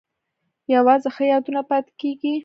یوازې 0.75 1.09
ښه 1.15 1.23
یادونه 1.31 1.61
پاتې 1.69 1.91
کیږي؟ 2.01 2.33